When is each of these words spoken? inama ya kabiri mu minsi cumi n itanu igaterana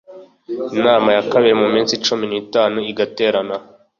inama 0.79 1.09
ya 1.15 1.23
kabiri 1.31 1.55
mu 1.61 1.67
minsi 1.75 1.93
cumi 2.05 2.25
n 2.31 2.33
itanu 2.41 2.77
igaterana 2.91 3.55